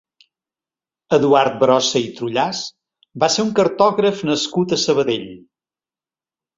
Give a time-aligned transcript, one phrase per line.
[1.17, 2.63] Eduard Brossa i Trullàs
[3.25, 5.33] va ser un cartògraf nascut a Sabadell.